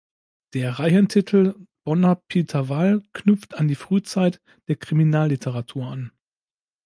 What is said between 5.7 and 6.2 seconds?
an.